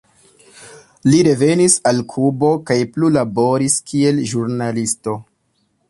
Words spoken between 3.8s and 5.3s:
kiel ĵurnalisto.